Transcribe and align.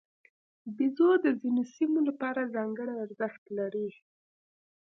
بیزو 0.75 1.09
د 1.25 1.27
ځینو 1.41 1.61
سیمو 1.75 1.99
لپاره 2.09 2.51
ځانګړی 2.55 2.95
ارزښت 3.05 3.43
لري. 3.57 3.89